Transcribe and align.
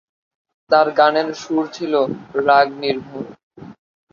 তার 0.69 0.87
গানের 0.97 1.27
সুর 1.41 1.63
ছিল 1.75 1.93
রাগনির্ভর। 2.47 3.25